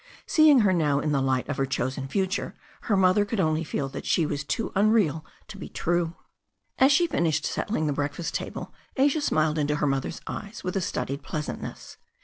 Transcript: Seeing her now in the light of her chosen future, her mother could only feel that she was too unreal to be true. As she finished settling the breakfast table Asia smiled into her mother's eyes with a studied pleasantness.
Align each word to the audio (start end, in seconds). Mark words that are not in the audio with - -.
Seeing 0.25 0.61
her 0.61 0.73
now 0.73 0.99
in 0.99 1.11
the 1.11 1.21
light 1.21 1.47
of 1.47 1.57
her 1.57 1.65
chosen 1.67 2.07
future, 2.07 2.55
her 2.89 2.97
mother 2.97 3.23
could 3.23 3.39
only 3.39 3.63
feel 3.63 3.87
that 3.89 4.03
she 4.07 4.25
was 4.25 4.43
too 4.43 4.71
unreal 4.73 5.23
to 5.47 5.59
be 5.59 5.69
true. 5.69 6.15
As 6.79 6.91
she 6.91 7.05
finished 7.05 7.45
settling 7.45 7.85
the 7.85 7.93
breakfast 7.93 8.33
table 8.33 8.73
Asia 8.97 9.21
smiled 9.21 9.59
into 9.59 9.75
her 9.75 9.85
mother's 9.85 10.19
eyes 10.25 10.63
with 10.63 10.75
a 10.75 10.81
studied 10.81 11.21
pleasantness. 11.21 11.97